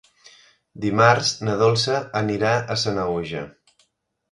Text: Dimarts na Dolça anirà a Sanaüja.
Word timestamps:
Dimarts 0.85 1.29
na 1.49 1.59
Dolça 1.61 1.99
anirà 2.23 2.57
a 2.77 2.81
Sanaüja. 2.87 3.47